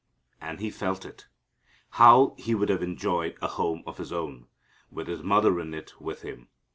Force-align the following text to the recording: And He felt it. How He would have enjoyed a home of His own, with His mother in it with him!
And 0.41 0.59
He 0.59 0.71
felt 0.71 1.05
it. 1.05 1.27
How 1.91 2.33
He 2.39 2.55
would 2.55 2.69
have 2.69 2.81
enjoyed 2.81 3.37
a 3.39 3.47
home 3.49 3.83
of 3.85 3.99
His 3.99 4.11
own, 4.11 4.47
with 4.89 5.05
His 5.05 5.21
mother 5.21 5.59
in 5.59 5.75
it 5.75 6.01
with 6.01 6.23
him! 6.23 6.47